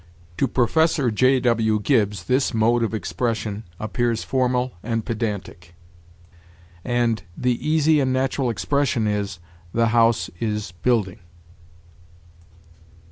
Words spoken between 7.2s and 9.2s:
'the easy and natural expression